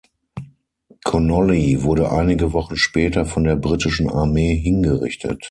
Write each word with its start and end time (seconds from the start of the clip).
Connolly 1.05 1.83
wurde 1.83 2.11
einige 2.11 2.53
Wochen 2.53 2.75
später 2.75 3.23
von 3.23 3.43
der 3.43 3.55
Britischen 3.55 4.09
Armee 4.09 4.55
hingerichtet. 4.55 5.39